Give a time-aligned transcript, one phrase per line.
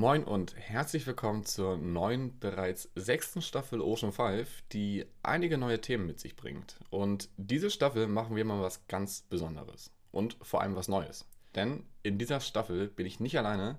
[0.00, 6.06] Moin und herzlich willkommen zur neuen, bereits sechsten Staffel Ocean 5, die einige neue Themen
[6.06, 6.80] mit sich bringt.
[6.88, 11.26] Und diese Staffel machen wir mal was ganz Besonderes und vor allem was Neues.
[11.54, 13.78] Denn in dieser Staffel bin ich nicht alleine.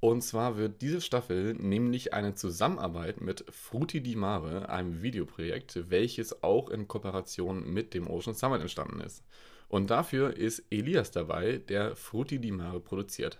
[0.00, 6.42] Und zwar wird diese Staffel nämlich eine Zusammenarbeit mit Fruti di Mare, einem Videoprojekt, welches
[6.42, 9.22] auch in Kooperation mit dem Ocean Summit entstanden ist.
[9.68, 13.38] Und dafür ist Elias dabei, der Fruti di Mare produziert.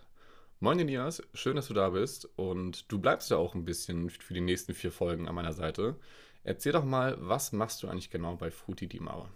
[0.62, 4.34] Moin Elias, schön, dass du da bist und du bleibst ja auch ein bisschen für
[4.34, 5.98] die nächsten vier Folgen an meiner Seite.
[6.44, 9.30] Erzähl doch mal, was machst du eigentlich genau bei Fruti di Mare?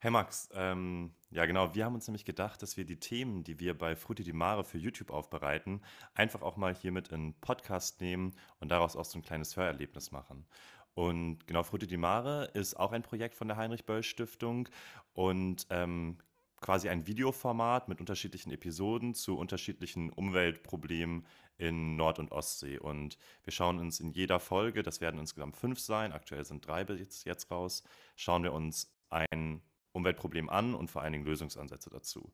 [0.00, 3.60] Hey Max, ähm, ja genau, wir haben uns nämlich gedacht, dass wir die Themen, die
[3.60, 5.82] wir bei Frutti di Mare für YouTube aufbereiten,
[6.14, 10.10] einfach auch mal hier mit in Podcast nehmen und daraus auch so ein kleines Hörerlebnis
[10.10, 10.46] machen.
[10.94, 14.68] Und genau, Frutti di Mare ist auch ein Projekt von der Heinrich-Böll-Stiftung
[15.12, 16.18] und ähm,
[16.60, 22.78] quasi ein Videoformat mit unterschiedlichen Episoden zu unterschiedlichen Umweltproblemen in Nord- und Ostsee.
[22.78, 26.84] Und wir schauen uns in jeder Folge, das werden insgesamt fünf sein, aktuell sind drei
[26.84, 27.82] bis jetzt raus,
[28.16, 32.32] schauen wir uns ein Umweltproblem an und vor allen Dingen Lösungsansätze dazu.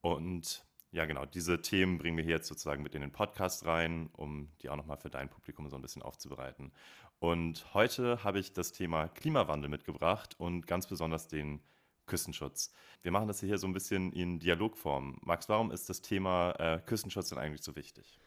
[0.00, 4.10] Und ja, genau, diese Themen bringen wir hier jetzt sozusagen mit in den Podcast rein,
[4.12, 6.72] um die auch nochmal für dein Publikum so ein bisschen aufzubereiten.
[7.18, 11.60] Und heute habe ich das Thema Klimawandel mitgebracht und ganz besonders den
[12.06, 12.72] Küstenschutz.
[13.02, 15.18] Wir machen das hier so ein bisschen in Dialogform.
[15.22, 18.18] Max, warum ist das Thema äh, Küstenschutz denn eigentlich so wichtig?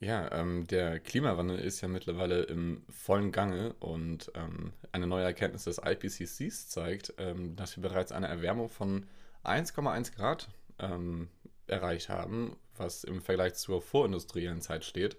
[0.00, 5.64] Ja, ähm, der Klimawandel ist ja mittlerweile im vollen Gange und ähm, eine neue Erkenntnis
[5.64, 9.06] des IPCCs zeigt, ähm, dass wir bereits eine Erwärmung von
[9.44, 11.28] 1,1 Grad ähm,
[11.66, 15.16] erreicht haben, was im Vergleich zur vorindustriellen Zeit steht.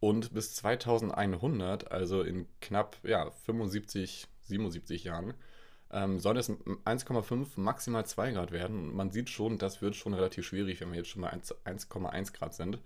[0.00, 5.34] Und bis 2100, also in knapp ja, 75, 77 Jahren,
[5.92, 8.94] ähm, soll es 1,5, maximal 2 Grad werden.
[8.94, 12.54] Man sieht schon, das wird schon relativ schwierig, wenn wir jetzt schon mal 1,1 Grad
[12.54, 12.78] sind.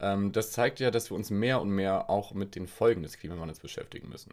[0.00, 3.18] Ähm, das zeigt ja, dass wir uns mehr und mehr auch mit den Folgen des
[3.18, 4.32] Klimawandels beschäftigen müssen.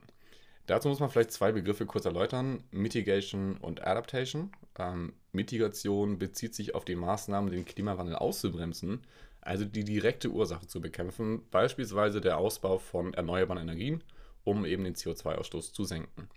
[0.66, 4.52] Dazu muss man vielleicht zwei Begriffe kurz erläutern: Mitigation und Adaptation.
[4.78, 9.02] Ähm, Mitigation bezieht sich auf die Maßnahmen, den Klimawandel auszubremsen,
[9.42, 14.04] also die direkte Ursache zu bekämpfen, beispielsweise der Ausbau von erneuerbaren Energien,
[14.44, 16.30] um eben den CO2-Ausstoß zu senken.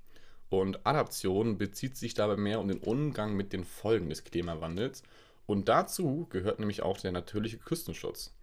[0.52, 5.02] Und Adaption bezieht sich dabei mehr um den Umgang mit den Folgen des Klimawandels.
[5.46, 8.34] Und dazu gehört nämlich auch der natürliche Küstenschutz.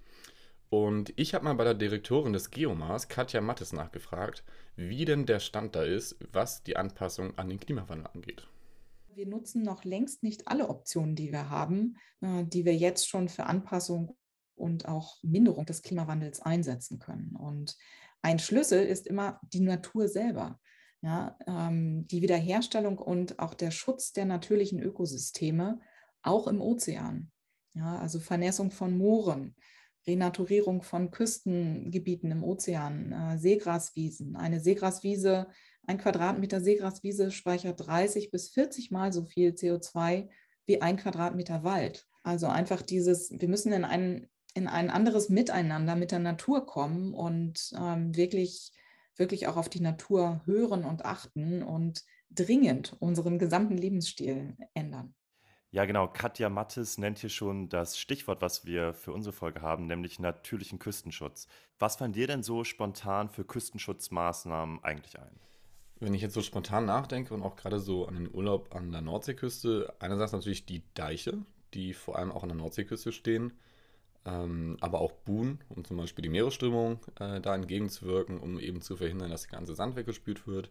[0.69, 4.43] Und ich habe mal bei der Direktorin des Geomars, Katja Mattes, nachgefragt,
[4.75, 8.47] wie denn der Stand da ist, was die Anpassung an den Klimawandel angeht.
[9.13, 13.29] Wir nutzen noch längst nicht alle Optionen, die wir haben, äh, die wir jetzt schon
[13.29, 14.17] für Anpassung
[14.55, 17.35] und auch Minderung des Klimawandels einsetzen können.
[17.35, 17.77] Und
[18.23, 20.59] ein Schlüssel ist immer die Natur selber.
[21.01, 25.79] Ja, ähm, die Wiederherstellung und auch der Schutz der natürlichen Ökosysteme,
[26.21, 27.31] auch im Ozean.
[27.73, 29.55] Ja, also Vernässung von Mooren,
[30.05, 34.35] Renaturierung von Küstengebieten im Ozean, äh, Seegraswiesen.
[34.35, 35.47] Eine Seegraswiese,
[35.87, 40.29] ein Quadratmeter Seegraswiese speichert 30 bis 40 Mal so viel CO2
[40.65, 42.07] wie ein Quadratmeter Wald.
[42.23, 47.13] Also einfach dieses, wir müssen in ein, in ein anderes Miteinander mit der Natur kommen
[47.13, 48.71] und ähm, wirklich
[49.19, 55.13] wirklich auch auf die Natur hören und achten und dringend unseren gesamten Lebensstil ändern.
[55.71, 56.07] Ja, genau.
[56.07, 60.79] Katja Mattes nennt hier schon das Stichwort, was wir für unsere Folge haben, nämlich natürlichen
[60.79, 61.47] Küstenschutz.
[61.77, 65.39] Was fallen dir denn so spontan für Küstenschutzmaßnahmen eigentlich ein?
[65.99, 69.01] Wenn ich jetzt so spontan nachdenke und auch gerade so an den Urlaub an der
[69.01, 71.37] Nordseeküste, einerseits natürlich die Deiche,
[71.75, 73.53] die vor allem auch an der Nordseeküste stehen
[74.25, 79.31] aber auch Buhn, um zum Beispiel die Meeresströmung äh, da entgegenzuwirken, um eben zu verhindern,
[79.31, 80.69] dass der ganze Sand weggespült wird.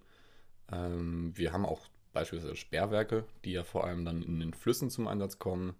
[0.71, 5.09] Ähm, wir haben auch beispielsweise Sperrwerke, die ja vor allem dann in den Flüssen zum
[5.09, 5.75] Einsatz kommen.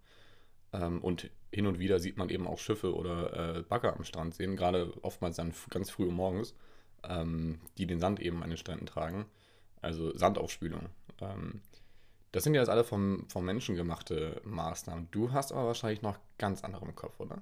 [0.73, 4.35] Ähm, und hin und wieder sieht man eben auch Schiffe oder äh, Bagger am Strand
[4.35, 6.53] sehen, gerade oftmals dann ganz früh morgens,
[7.03, 9.25] ähm, die den Sand eben an den Stränden tragen.
[9.81, 10.89] Also Sandaufspülung.
[11.21, 11.61] Ähm,
[12.31, 15.07] das sind ja jetzt alle vom, vom Menschen gemachte Maßnahmen.
[15.11, 17.41] Du hast aber wahrscheinlich noch ganz andere im Kopf, oder?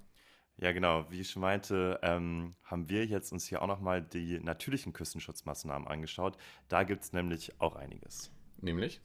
[0.59, 1.05] Ja, genau.
[1.11, 5.87] Wie ich schon meinte, ähm, haben wir jetzt uns hier auch nochmal die natürlichen Küstenschutzmaßnahmen
[5.87, 6.37] angeschaut.
[6.67, 8.31] Da gibt es nämlich auch einiges.
[8.59, 8.99] Nämlich?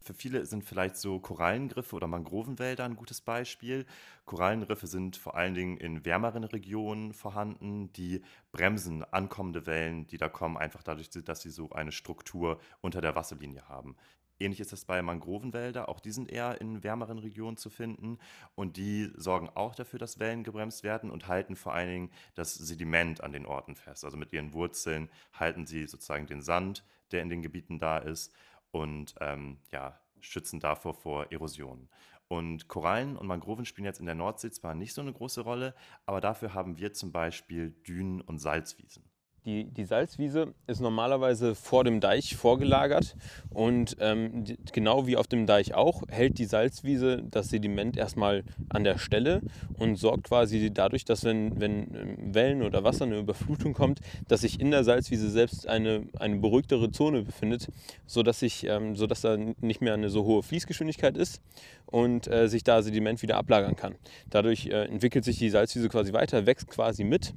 [0.00, 3.84] Für viele sind vielleicht so Korallengriffe oder Mangrovenwälder ein gutes Beispiel.
[4.24, 10.30] Korallenriffe sind vor allen Dingen in wärmeren Regionen vorhanden, die bremsen ankommende Wellen, die da
[10.30, 13.96] kommen, einfach dadurch, dass sie so eine Struktur unter der Wasserlinie haben.
[14.40, 15.86] Ähnlich ist das bei Mangrovenwäldern.
[15.86, 18.18] Auch die sind eher in wärmeren Regionen zu finden.
[18.54, 22.54] Und die sorgen auch dafür, dass Wellen gebremst werden und halten vor allen Dingen das
[22.54, 24.04] Sediment an den Orten fest.
[24.04, 28.32] Also mit ihren Wurzeln halten sie sozusagen den Sand, der in den Gebieten da ist,
[28.70, 31.88] und ähm, ja, schützen davor vor Erosion.
[32.28, 35.74] Und Korallen und Mangroven spielen jetzt in der Nordsee zwar nicht so eine große Rolle,
[36.04, 39.04] aber dafür haben wir zum Beispiel Dünen und Salzwiesen.
[39.44, 43.16] Die, die Salzwiese ist normalerweise vor dem Deich vorgelagert
[43.50, 48.44] und ähm, die, genau wie auf dem Deich auch hält die Salzwiese das Sediment erstmal
[48.68, 49.40] an der Stelle
[49.78, 54.42] und sorgt quasi dadurch, dass wenn, wenn ähm, Wellen oder Wasser eine Überflutung kommt, dass
[54.42, 57.68] sich in der Salzwiese selbst eine, eine beruhigtere Zone befindet,
[58.06, 61.40] sodass, sich, ähm, sodass da nicht mehr eine so hohe Fließgeschwindigkeit ist
[61.86, 63.94] und äh, sich da Sediment wieder ablagern kann.
[64.30, 67.34] Dadurch äh, entwickelt sich die Salzwiese quasi weiter, wächst quasi mit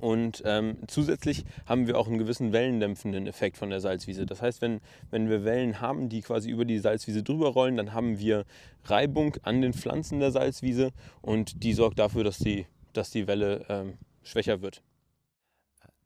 [0.00, 4.26] und ähm, zusätzlich haben wir auch einen gewissen wellendämpfenden Effekt von der Salzwiese.
[4.26, 4.80] Das heißt, wenn,
[5.10, 8.44] wenn wir Wellen haben, die quasi über die Salzwiese drüber rollen, dann haben wir
[8.84, 13.64] Reibung an den Pflanzen der Salzwiese und die sorgt dafür, dass die, dass die Welle
[13.68, 14.82] ähm, schwächer wird.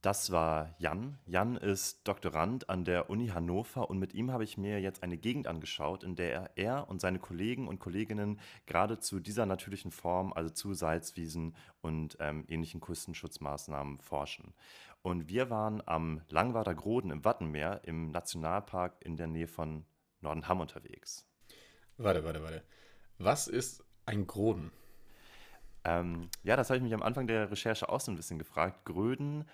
[0.02, 1.18] Das war Jan.
[1.26, 5.16] Jan ist Doktorand an der Uni Hannover und mit ihm habe ich mir jetzt eine
[5.16, 10.32] Gegend angeschaut, in der er und seine Kollegen und Kolleginnen gerade zu dieser natürlichen Form,
[10.32, 14.54] also zu Salzwiesen und ähm, ähnlichen Küstenschutzmaßnahmen forschen.
[15.02, 19.84] Und wir waren am Langwader Groden im Wattenmeer im Nationalpark in der Nähe von
[20.20, 21.26] Nordenham unterwegs.
[21.96, 22.62] Warte, warte, warte.
[23.18, 24.70] Was ist ein Groden?
[25.84, 28.84] Ähm, ja, das habe ich mich am Anfang der Recherche auch so ein bisschen gefragt.
[28.84, 29.44] Gröden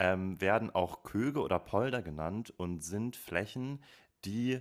[0.00, 3.84] ähm, werden auch Köge oder Polder genannt und sind Flächen,
[4.24, 4.60] die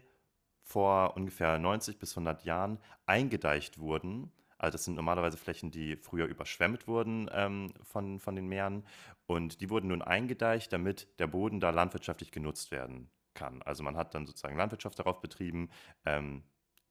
[0.61, 2.77] vor ungefähr 90 bis 100 Jahren
[3.07, 4.31] eingedeicht wurden.
[4.57, 8.85] Also das sind normalerweise Flächen, die früher überschwemmt wurden ähm, von, von den Meeren
[9.25, 13.61] und die wurden nun eingedeicht, damit der Boden da landwirtschaftlich genutzt werden kann.
[13.63, 15.69] Also man hat dann sozusagen Landwirtschaft darauf betrieben,
[16.05, 16.43] ähm,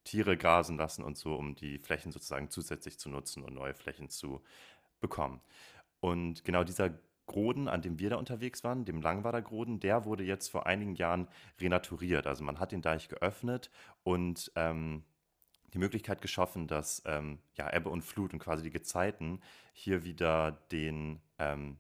[0.05, 4.09] Tiere grasen lassen und so, um die Flächen sozusagen zusätzlich zu nutzen und neue Flächen
[4.09, 4.43] zu
[5.01, 5.43] bekommen.
[6.01, 6.91] Und genau dieser
[7.29, 10.97] Groden, an dem wir da unterwegs waren, dem Langwader Groden, der wurde jetzt vor einigen
[10.97, 11.29] Jahren
[11.61, 12.27] renaturiert.
[12.27, 13.71] Also man hat den Deich geöffnet
[14.03, 15.05] und ähm,
[15.73, 19.41] die Möglichkeit geschaffen, dass ähm, ja, Ebbe und Flut und quasi die Gezeiten
[19.73, 21.77] hier wieder den, ähm,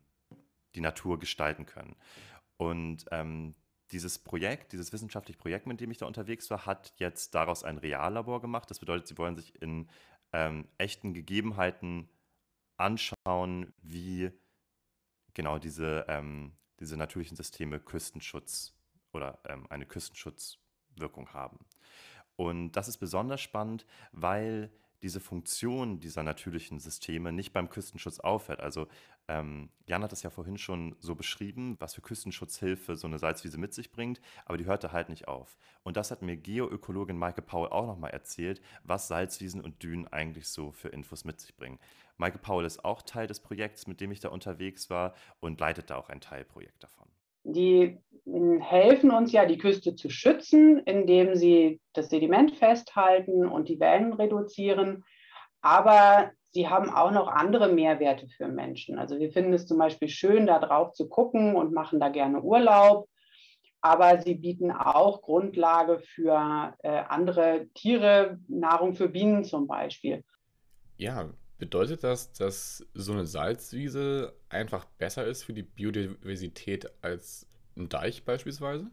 [0.74, 1.96] die Natur gestalten können.
[2.56, 3.54] Und ähm,
[3.90, 7.78] dieses Projekt, dieses wissenschaftliche Projekt, mit dem ich da unterwegs war, hat jetzt daraus ein
[7.78, 8.70] Reallabor gemacht.
[8.70, 9.88] Das bedeutet, sie wollen sich in
[10.32, 12.08] ähm, echten Gegebenheiten
[12.76, 14.30] anschauen, wie
[15.38, 16.50] genau diese, ähm,
[16.80, 18.74] diese natürlichen Systeme Küstenschutz
[19.12, 21.60] oder ähm, eine Küstenschutzwirkung haben.
[22.34, 24.72] Und das ist besonders spannend, weil
[25.02, 28.60] diese Funktion dieser natürlichen Systeme nicht beim Küstenschutz aufhört.
[28.60, 28.88] Also
[29.28, 33.58] ähm, Jan hat das ja vorhin schon so beschrieben, was für Küstenschutzhilfe so eine Salzwiese
[33.58, 35.56] mit sich bringt, aber die hört da halt nicht auf.
[35.82, 40.48] Und das hat mir Geoökologin Maike Paul auch nochmal erzählt, was Salzwiesen und Dünen eigentlich
[40.48, 41.78] so für Infos mit sich bringen.
[42.16, 45.90] Maike Paul ist auch Teil des Projekts, mit dem ich da unterwegs war und leitet
[45.90, 47.07] da auch ein Teilprojekt davon.
[47.54, 47.98] Die
[48.60, 54.12] helfen uns ja, die Küste zu schützen, indem sie das Sediment festhalten und die Wellen
[54.12, 55.04] reduzieren.
[55.62, 58.98] Aber sie haben auch noch andere Mehrwerte für Menschen.
[58.98, 62.42] Also wir finden es zum Beispiel schön, da drauf zu gucken und machen da gerne
[62.42, 63.08] Urlaub.
[63.80, 70.24] Aber sie bieten auch Grundlage für äh, andere Tiere, Nahrung für Bienen zum Beispiel.
[70.96, 77.88] Ja, Bedeutet das, dass so eine Salzwiese einfach besser ist für die Biodiversität als ein
[77.88, 78.90] Deich beispielsweise?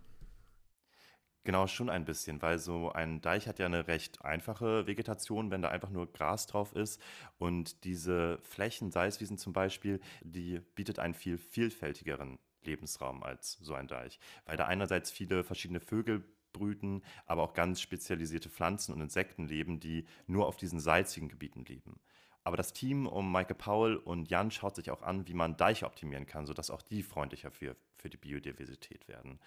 [1.44, 5.62] Genau, schon ein bisschen, weil so ein Deich hat ja eine recht einfache Vegetation, wenn
[5.62, 7.00] da einfach nur Gras drauf ist.
[7.38, 13.88] Und diese Flächen, Salzwiesen zum Beispiel, die bietet einen viel vielfältigeren Lebensraum als so ein
[13.88, 19.48] Deich, weil da einerseits viele verschiedene Vögel brüten, aber auch ganz spezialisierte Pflanzen und Insekten
[19.48, 22.00] leben, die nur auf diesen salzigen Gebieten leben.
[22.46, 25.88] Aber das Team um Maike Paul und Jan schaut sich auch an, wie man Deiche
[25.88, 29.40] optimieren kann, sodass auch die freundlicher für, für die Biodiversität werden.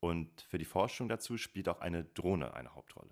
[0.00, 3.10] Und für die Forschung dazu spielt auch eine Drohne eine Hauptrolle.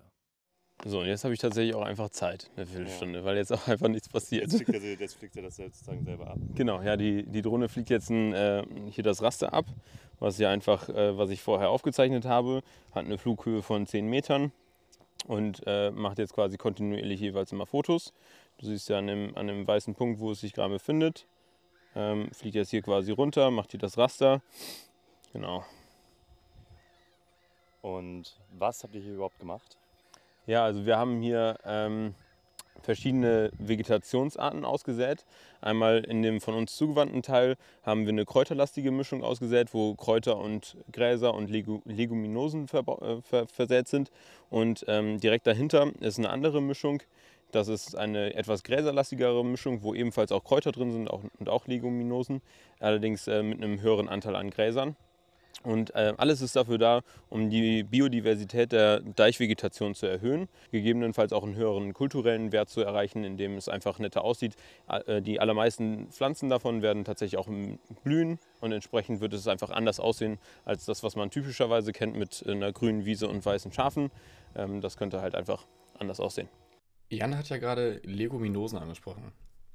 [0.83, 3.25] So, und jetzt habe ich tatsächlich auch einfach Zeit, eine Viertelstunde, ja.
[3.25, 4.51] weil jetzt auch einfach nichts passiert.
[4.51, 6.37] Jetzt fliegt er, jetzt fliegt er das sozusagen selber ab.
[6.55, 9.65] Genau, ja, die, die Drohne fliegt jetzt ein, äh, hier das Raster ab,
[10.19, 12.61] was ja einfach, äh, was ich vorher aufgezeichnet habe,
[12.93, 14.51] hat eine Flughöhe von 10 Metern
[15.27, 18.13] und äh, macht jetzt quasi kontinuierlich jeweils immer Fotos.
[18.57, 21.27] Du siehst ja an dem, an dem weißen Punkt, wo es sich gerade befindet.
[21.95, 24.41] Ähm, fliegt jetzt hier quasi runter, macht hier das Raster.
[25.33, 25.65] Genau.
[27.81, 29.77] Und was habt ihr hier überhaupt gemacht?
[30.45, 32.15] Ja, also wir haben hier ähm,
[32.81, 35.25] verschiedene Vegetationsarten ausgesät.
[35.61, 40.37] Einmal in dem von uns zugewandten Teil haben wir eine kräuterlastige Mischung ausgesät, wo Kräuter
[40.37, 44.11] und Gräser und Leguminosen äh, versät sind.
[44.49, 47.01] Und ähm, direkt dahinter ist eine andere Mischung,
[47.51, 52.41] das ist eine etwas gräserlastigere Mischung, wo ebenfalls auch Kräuter drin sind und auch Leguminosen,
[52.79, 54.95] allerdings äh, mit einem höheren Anteil an Gräsern.
[55.63, 61.43] Und äh, alles ist dafür da, um die Biodiversität der Deichvegetation zu erhöhen, gegebenenfalls auch
[61.43, 64.55] einen höheren kulturellen Wert zu erreichen, indem es einfach netter aussieht.
[64.87, 67.49] Äh, die allermeisten Pflanzen davon werden tatsächlich auch
[68.03, 72.45] blühen und entsprechend wird es einfach anders aussehen als das, was man typischerweise kennt mit
[72.47, 74.11] einer grünen Wiese und weißen Schafen.
[74.55, 75.65] Ähm, das könnte halt einfach
[75.97, 76.49] anders aussehen.
[77.09, 79.31] Jan hat ja gerade Leguminosen angesprochen.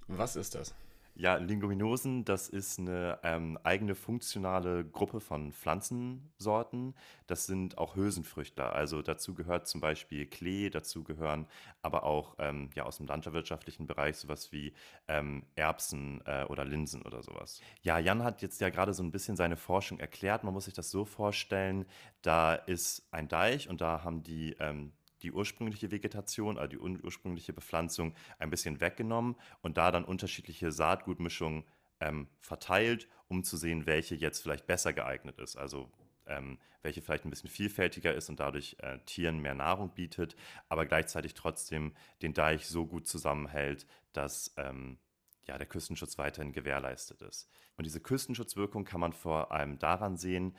[0.09, 0.75] Was ist das?
[1.15, 6.95] Ja, Leguminosen, das ist eine ähm, eigene funktionale Gruppe von Pflanzensorten.
[7.27, 8.73] Das sind auch Hülsenfrüchtler.
[8.73, 11.47] Also dazu gehört zum Beispiel Klee, dazu gehören
[11.83, 14.73] aber auch ähm, ja, aus dem landwirtschaftlichen Bereich sowas wie
[15.09, 17.61] ähm, Erbsen äh, oder Linsen oder sowas.
[17.83, 20.43] Ja, Jan hat jetzt ja gerade so ein bisschen seine Forschung erklärt.
[20.43, 21.85] Man muss sich das so vorstellen,
[22.23, 27.53] da ist ein Deich und da haben die ähm, die ursprüngliche Vegetation, also die ursprüngliche
[27.53, 31.65] Bepflanzung ein bisschen weggenommen und da dann unterschiedliche Saatgutmischungen
[32.01, 35.57] ähm, verteilt, um zu sehen, welche jetzt vielleicht besser geeignet ist.
[35.57, 35.91] Also
[36.27, 40.37] ähm, welche vielleicht ein bisschen vielfältiger ist und dadurch äh, Tieren mehr Nahrung bietet,
[40.69, 44.99] aber gleichzeitig trotzdem den Deich so gut zusammenhält, dass ähm,
[45.47, 47.49] ja, der Küstenschutz weiterhin gewährleistet ist.
[47.77, 50.57] Und diese Küstenschutzwirkung kann man vor allem daran sehen,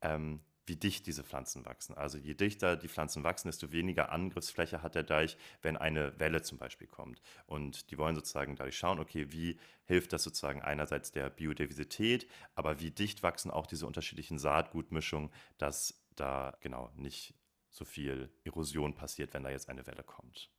[0.00, 1.96] ähm, wie dicht diese Pflanzen wachsen.
[1.96, 6.42] Also je dichter die Pflanzen wachsen, desto weniger Angriffsfläche hat der Deich, wenn eine Welle
[6.42, 7.20] zum Beispiel kommt.
[7.46, 12.80] Und die wollen sozusagen dadurch schauen, okay, wie hilft das sozusagen einerseits der Biodiversität, aber
[12.80, 17.34] wie dicht wachsen auch diese unterschiedlichen Saatgutmischungen, dass da genau nicht
[17.70, 20.50] so viel Erosion passiert, wenn da jetzt eine Welle kommt.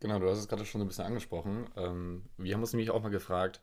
[0.00, 1.68] Genau, du hast es gerade schon ein bisschen angesprochen.
[1.76, 3.62] Ähm, wir haben uns nämlich auch mal gefragt,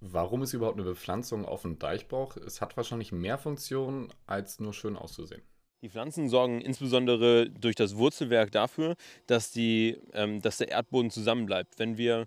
[0.00, 2.36] Warum es überhaupt eine Bepflanzung auf dem Deich braucht?
[2.36, 5.42] Es hat wahrscheinlich mehr Funktionen, als nur schön auszusehen.
[5.82, 11.78] Die Pflanzen sorgen insbesondere durch das Wurzelwerk dafür, dass, die, ähm, dass der Erdboden zusammenbleibt.
[11.78, 12.26] Wenn wir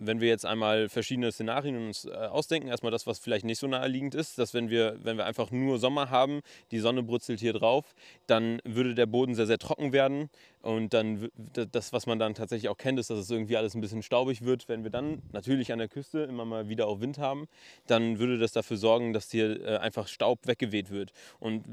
[0.00, 3.66] wenn wir jetzt einmal verschiedene Szenarien uns äh, ausdenken, erstmal das, was vielleicht nicht so
[3.66, 6.40] naheliegend ist, dass wenn wir, wenn wir einfach nur Sommer haben,
[6.70, 7.94] die Sonne brutzelt hier drauf,
[8.26, 10.30] dann würde der Boden sehr, sehr trocken werden.
[10.60, 11.28] Und dann
[11.72, 14.44] das, was man dann tatsächlich auch kennt, ist, dass es irgendwie alles ein bisschen staubig
[14.44, 14.68] wird.
[14.68, 17.46] Wenn wir dann natürlich an der Küste immer mal wieder auch Wind haben,
[17.86, 21.12] dann würde das dafür sorgen, dass hier äh, einfach Staub weggeweht wird.
[21.38, 21.64] Und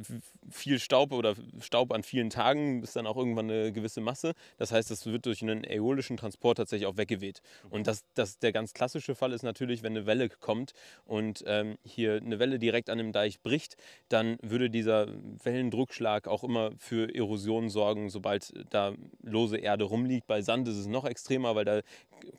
[0.49, 4.33] viel Staub oder Staub an vielen Tagen ist dann auch irgendwann eine gewisse Masse.
[4.57, 7.41] Das heißt, das wird durch einen äolischen Transport tatsächlich auch weggeweht.
[7.69, 10.73] Und das, das, der ganz klassische Fall ist natürlich, wenn eine Welle kommt
[11.05, 13.77] und ähm, hier eine Welle direkt an dem Deich bricht,
[14.09, 15.07] dann würde dieser
[15.43, 20.27] Wellendruckschlag auch immer für Erosion sorgen, sobald da lose Erde rumliegt.
[20.27, 21.81] Bei Sand ist es noch extremer, weil da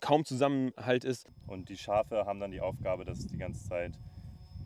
[0.01, 1.27] kaum Zusammenhalt ist.
[1.47, 3.93] Und die Schafe haben dann die Aufgabe, das die ganze Zeit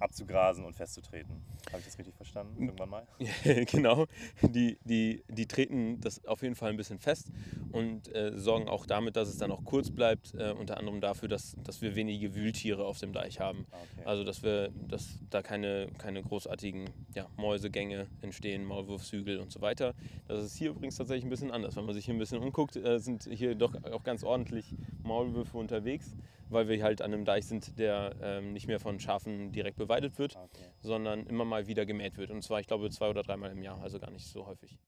[0.00, 1.42] abzugrasen und festzutreten.
[1.68, 2.62] Habe ich das richtig verstanden?
[2.62, 3.06] Irgendwann mal?
[3.70, 4.06] genau.
[4.42, 7.30] Die, die, die treten das auf jeden Fall ein bisschen fest
[7.72, 10.34] und äh, sorgen auch damit, dass es dann auch kurz bleibt.
[10.34, 13.66] Äh, unter anderem dafür, dass, dass wir wenige Wühltiere auf dem Deich haben.
[13.70, 14.06] Ah, okay.
[14.06, 19.94] Also, dass, wir, dass da keine, keine großartigen ja, Mäusegänge entstehen, Maulwurfshügel und so weiter.
[20.28, 21.76] Das ist hier übrigens tatsächlich ein bisschen anders.
[21.76, 25.58] Wenn man sich hier ein bisschen umguckt, äh, sind hier doch auch ganz ordentlich Maulwürfe
[25.58, 26.14] unterwegs
[26.50, 30.18] weil wir halt an einem Deich sind, der ähm, nicht mehr von Schafen direkt beweidet
[30.18, 30.70] wird, ah, okay.
[30.80, 32.30] sondern immer mal wieder gemäht wird.
[32.30, 34.78] Und zwar, ich glaube, zwei oder dreimal im Jahr, also gar nicht so häufig.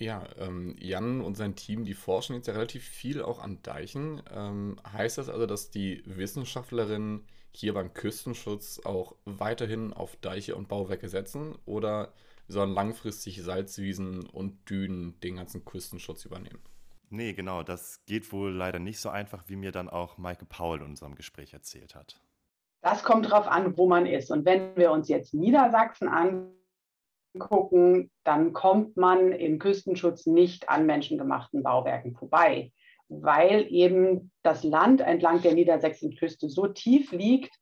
[0.00, 4.22] Ja, ähm, Jan und sein Team, die forschen jetzt ja relativ viel auch an Deichen.
[4.32, 10.68] Ähm, heißt das also, dass die Wissenschaftlerinnen hier beim Küstenschutz auch weiterhin auf Deiche und
[10.68, 12.14] Bauwerke setzen oder
[12.48, 16.60] sollen langfristig Salzwiesen und Dünen den ganzen Küstenschutz übernehmen?
[17.12, 20.78] Nee, genau, das geht wohl leider nicht so einfach, wie mir dann auch Maike Paul
[20.78, 22.20] in unserem Gespräch erzählt hat.
[22.82, 24.30] Das kommt darauf an, wo man ist.
[24.30, 26.08] Und wenn wir uns jetzt Niedersachsen
[27.34, 32.72] angucken, dann kommt man im Küstenschutz nicht an menschengemachten Bauwerken vorbei,
[33.08, 37.52] weil eben das Land entlang der niedersächsischen Küste so tief liegt,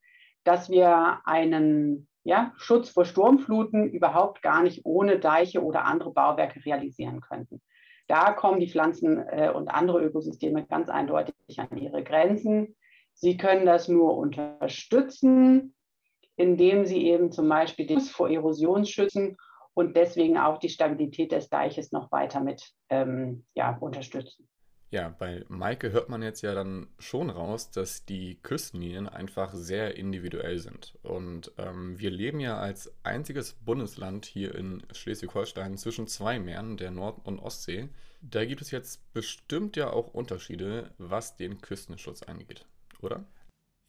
[0.45, 6.62] dass wir einen ja, Schutz vor Sturmfluten überhaupt gar nicht ohne Deiche oder andere Bauwerke
[6.67, 7.62] realisieren könnten.
[8.09, 12.75] Da kommen die Pflanzen äh, und andere Ökosysteme ganz eindeutig an ihre Grenzen.
[13.12, 15.75] Sie können das nur unterstützen,
[16.37, 19.37] indem sie eben zum Beispiel den vor Erosion schützen
[19.75, 24.49] und deswegen auch die Stabilität des Deiches noch weiter mit ähm, ja, unterstützen.
[24.90, 29.97] Ja, bei Maike hört man jetzt ja dann schon raus, dass die Küstenlinien einfach sehr
[29.97, 30.97] individuell sind.
[31.02, 36.90] Und ähm, wir leben ja als einziges Bundesland hier in Schleswig-Holstein zwischen zwei Meeren, der
[36.90, 37.90] Nord- und Ostsee.
[38.23, 42.64] Da gibt es jetzt bestimmt ja auch Unterschiede, was den Küstenschutz angeht,
[43.02, 43.26] oder?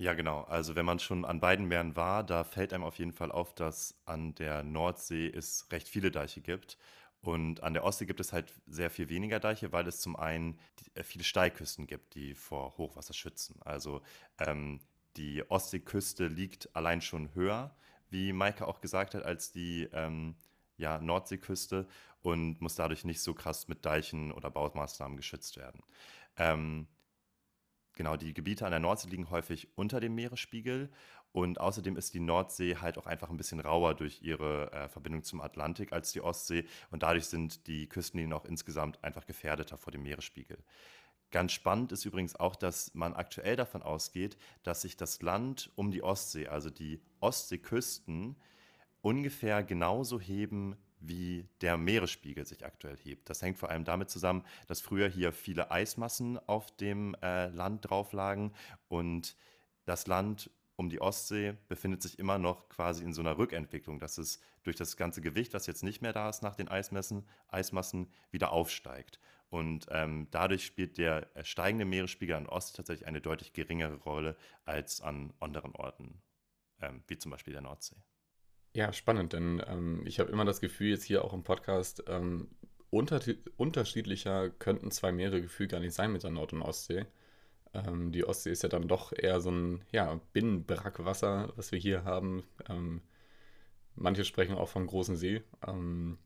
[0.02, 0.42] Ja, genau.
[0.44, 3.54] Also wenn man schon an beiden Meeren war, da fällt einem auf jeden Fall auf,
[3.56, 6.78] dass an der Nordsee es recht viele Deiche gibt.
[7.22, 10.58] Und an der Ostsee gibt es halt sehr viel weniger Deiche, weil es zum einen
[10.94, 13.62] äh, viele Steilküsten gibt, die vor Hochwasser schützen.
[13.64, 14.02] Also
[14.40, 14.80] ähm,
[15.18, 17.76] die Ostseeküste liegt allein schon höher,
[18.10, 20.36] wie Maike auch gesagt hat, als die ähm,
[20.78, 21.88] ja, Nordseeküste
[22.22, 25.84] und muss dadurch nicht so krass mit Deichen oder Baumaßnahmen geschützt werden.
[26.38, 26.88] Ähm,
[27.94, 30.90] genau, die Gebiete an der Nordsee liegen häufig unter dem Meeresspiegel
[31.32, 35.24] und außerdem ist die Nordsee halt auch einfach ein bisschen rauer durch ihre äh, Verbindung
[35.24, 39.92] zum Atlantik als die Ostsee und dadurch sind die Küstenlinien auch insgesamt einfach gefährdeter vor
[39.92, 40.58] dem Meeresspiegel.
[41.32, 45.92] Ganz spannend ist übrigens auch, dass man aktuell davon ausgeht, dass sich das Land um
[45.92, 48.36] die Ostsee, also die Ostseeküsten,
[49.02, 53.30] ungefähr genauso heben, wie der Meeresspiegel sich aktuell hebt.
[53.30, 57.90] Das hängt vor allem damit zusammen, dass früher hier viele Eismassen auf dem äh, Land
[57.90, 58.52] drauf lagen
[58.88, 59.38] und
[59.86, 64.18] das Land um die Ostsee befindet sich immer noch quasi in so einer Rückentwicklung, dass
[64.18, 68.08] es durch das ganze Gewicht, was jetzt nicht mehr da ist nach den Eismassen, Eismassen
[68.32, 69.20] wieder aufsteigt.
[69.50, 75.02] Und ähm, dadurch spielt der steigende Meeresspiegel an Ost tatsächlich eine deutlich geringere Rolle als
[75.02, 76.22] an anderen Orten,
[76.82, 77.98] ähm, wie zum Beispiel der Nordsee.
[78.74, 82.48] Ja, spannend, denn ähm, ich habe immer das Gefühl, jetzt hier auch im Podcast, ähm,
[82.90, 83.20] unter,
[83.58, 87.06] unterschiedlicher könnten zwei Meere gefühlt gar nicht sein mit der Nord- und Ostsee.
[87.74, 92.04] Ähm, die Ostsee ist ja dann doch eher so ein ja, Binnenbrackwasser, was wir hier
[92.04, 92.44] haben.
[92.70, 93.02] Ähm,
[93.96, 95.42] manche sprechen auch vom großen See.
[95.68, 96.18] Ähm,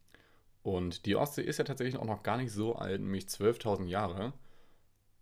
[0.63, 4.33] und die Ostsee ist ja tatsächlich auch noch gar nicht so alt, nämlich 12.000 Jahre.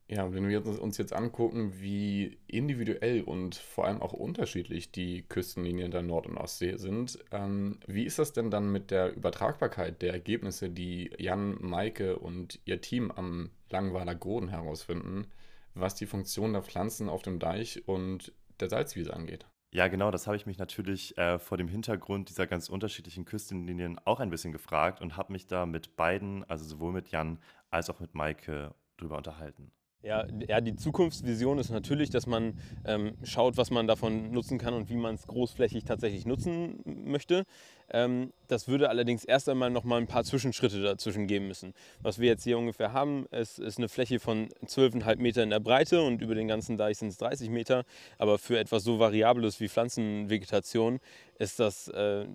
[0.08, 5.90] Ja, wenn wir uns jetzt angucken, wie individuell und vor allem auch unterschiedlich die Küstenlinien
[5.90, 10.12] der Nord- und Ostsee sind, ähm, wie ist das denn dann mit der Übertragbarkeit der
[10.12, 15.28] Ergebnisse, die Jan, Maike und ihr Team am Langweiler Groden herausfinden,
[15.74, 19.46] was die Funktion der Pflanzen auf dem Deich und der Salzwiese angeht?
[19.74, 24.00] Ja, genau, das habe ich mich natürlich äh, vor dem Hintergrund dieser ganz unterschiedlichen Küstenlinien
[24.04, 27.90] auch ein bisschen gefragt und habe mich da mit beiden, also sowohl mit Jan als
[27.90, 29.72] auch mit Maike, drüber unterhalten.
[30.04, 34.74] Ja, ja, die Zukunftsvision ist natürlich, dass man ähm, schaut, was man davon nutzen kann
[34.74, 37.44] und wie man es großflächig tatsächlich nutzen möchte.
[37.93, 41.74] Ähm, das würde allerdings erst einmal noch mal ein paar Zwischenschritte dazwischen geben müssen.
[42.01, 45.59] Was wir jetzt hier ungefähr haben, ist, ist eine Fläche von 12,5 Meter in der
[45.59, 47.83] Breite und über den ganzen Deich sind es 30 Meter.
[48.18, 51.00] Aber für etwas so Variables wie Pflanzenvegetation
[51.39, 52.25] ist das, äh,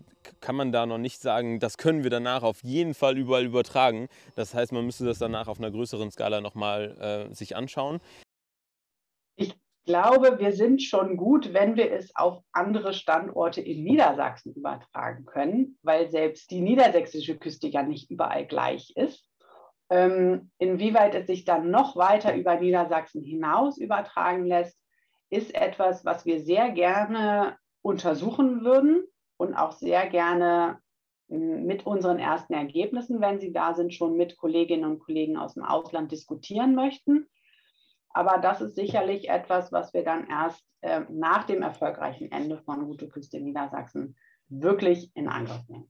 [0.40, 4.08] kann man da noch nicht sagen, das können wir danach auf jeden Fall überall übertragen.
[4.34, 8.00] Das heißt, man müsste das danach auf einer größeren Skala nochmal äh, sich anschauen
[9.86, 15.78] glaube, wir sind schon gut, wenn wir es auf andere Standorte in Niedersachsen übertragen können,
[15.82, 19.24] weil selbst die niedersächsische Küste ja nicht überall gleich ist.
[19.88, 24.76] Ähm, inwieweit es sich dann noch weiter über Niedersachsen hinaus übertragen lässt,
[25.30, 29.04] ist etwas, was wir sehr gerne untersuchen würden
[29.36, 30.80] und auch sehr gerne
[31.28, 35.54] hm, mit unseren ersten Ergebnissen, wenn sie da sind, schon mit Kolleginnen und Kollegen aus
[35.54, 37.28] dem Ausland diskutieren möchten.
[38.16, 42.86] Aber das ist sicherlich etwas, was wir dann erst äh, nach dem erfolgreichen Ende von
[42.86, 44.16] Gute Küste Niedersachsen
[44.48, 45.86] wirklich in Angriff nehmen.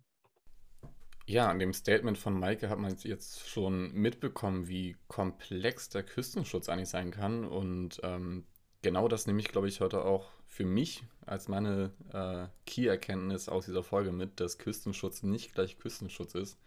[1.26, 6.68] Ja, an dem Statement von Maike hat man jetzt schon mitbekommen, wie komplex der Küstenschutz
[6.68, 7.44] eigentlich sein kann.
[7.44, 8.44] Und ähm,
[8.82, 13.66] genau das nehme ich, glaube ich, heute auch für mich als meine äh, Key-Erkenntnis aus
[13.66, 16.58] dieser Folge mit, dass Küstenschutz nicht gleich Küstenschutz ist.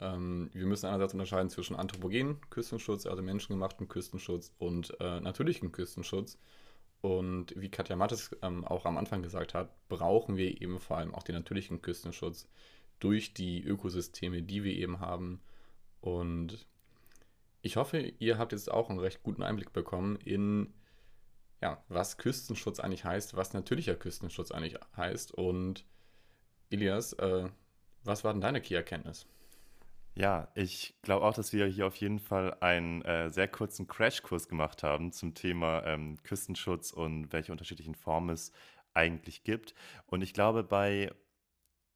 [0.00, 6.38] Ähm, wir müssen einerseits unterscheiden zwischen anthropogenen Küstenschutz, also menschengemachten Küstenschutz und äh, natürlichen Küstenschutz.
[7.00, 11.14] Und wie Katja Mattes ähm, auch am Anfang gesagt hat, brauchen wir eben vor allem
[11.14, 12.48] auch den natürlichen Küstenschutz
[12.98, 15.40] durch die Ökosysteme, die wir eben haben.
[16.00, 16.66] Und
[17.62, 20.72] ich hoffe, ihr habt jetzt auch einen recht guten Einblick bekommen in,
[21.60, 25.32] ja, was Küstenschutz eigentlich heißt, was natürlicher Küstenschutz eigentlich heißt.
[25.32, 25.84] Und
[26.70, 27.48] Elias, äh,
[28.04, 29.26] was war denn deine Key-Erkenntnis?
[30.18, 34.48] Ja, ich glaube auch, dass wir hier auf jeden Fall einen äh, sehr kurzen Crashkurs
[34.48, 38.50] gemacht haben zum Thema ähm, Küstenschutz und welche unterschiedlichen Formen es
[38.94, 39.74] eigentlich gibt.
[40.06, 41.12] Und ich glaube, bei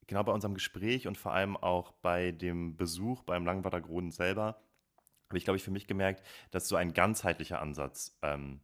[0.07, 4.63] genau bei unserem Gespräch und vor allem auch bei dem Besuch beim Langwader Groden selber,
[5.29, 8.61] habe ich, glaube ich, für mich gemerkt, dass so ein ganzheitlicher Ansatz ähm,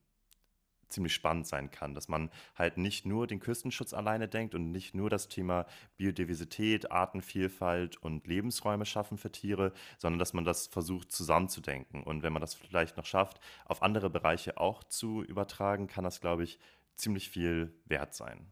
[0.89, 4.95] ziemlich spannend sein kann, dass man halt nicht nur den Küstenschutz alleine denkt und nicht
[4.95, 11.13] nur das Thema Biodiversität, Artenvielfalt und Lebensräume schaffen für Tiere, sondern dass man das versucht
[11.13, 12.03] zusammenzudenken.
[12.03, 16.21] Und wenn man das vielleicht noch schafft, auf andere Bereiche auch zu übertragen, kann das,
[16.21, 16.59] glaube ich,
[16.95, 18.47] ziemlich viel wert sein.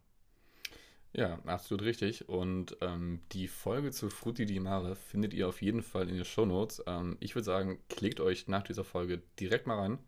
[1.17, 2.29] Ja, absolut richtig.
[2.29, 6.25] Und ähm, die Folge zu Frutti di Mare findet ihr auf jeden Fall in den
[6.25, 6.83] Shownotes.
[6.89, 9.99] Ähm, ich würde sagen, klickt euch nach dieser Folge direkt mal rein.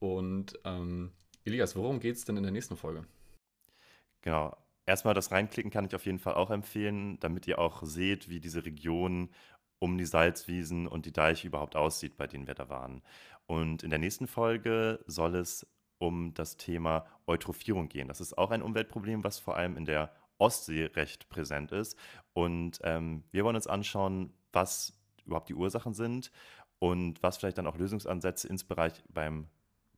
[0.00, 1.12] Und ähm,
[1.44, 3.04] Elias, worum geht es denn in der nächsten Folge?
[4.22, 4.56] Genau.
[4.86, 8.40] Erstmal das Reinklicken kann ich auf jeden Fall auch empfehlen, damit ihr auch seht, wie
[8.40, 9.30] diese Region
[9.78, 13.02] um die Salzwiesen und die Deiche überhaupt aussieht, bei denen wir da waren.
[13.46, 15.66] Und in der nächsten Folge soll es
[15.98, 18.08] um das Thema Eutrophierung gehen.
[18.08, 21.98] Das ist auch ein Umweltproblem, was vor allem in der Ostsee recht präsent ist.
[22.32, 24.92] Und ähm, wir wollen uns anschauen, was
[25.24, 26.30] überhaupt die Ursachen sind
[26.78, 29.48] und was vielleicht dann auch Lösungsansätze ins Bereich beim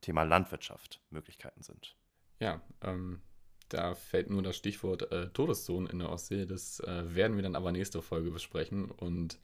[0.01, 1.95] Thema Landwirtschaft Möglichkeiten sind.
[2.39, 3.21] Ja, ähm,
[3.69, 6.45] da fällt nur das Stichwort äh, Todeszonen in der Ostsee.
[6.45, 8.91] Das äh, werden wir dann aber nächste Folge besprechen.
[8.91, 9.39] Und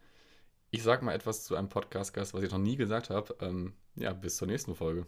[0.69, 3.35] ich sage mal etwas zu einem Podcast-Gast, was ich noch nie gesagt habe.
[3.41, 5.05] Ähm, ja, bis zur nächsten Folge.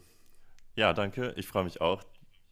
[0.74, 1.32] Ja, danke.
[1.36, 2.02] Ich freue mich auch,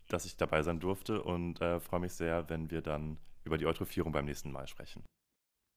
[0.09, 3.67] dass ich dabei sein durfte und äh, freue mich sehr, wenn wir dann über die
[3.67, 5.05] Eutrophierung beim nächsten Mal sprechen.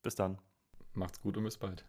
[0.03, 0.39] Bis dann.
[0.93, 1.85] Macht's gut und bis bald.